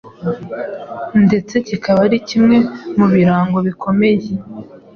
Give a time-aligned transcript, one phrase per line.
[1.25, 2.57] ndetse kikaba ari kimwe
[2.97, 4.27] mu birango bikomeye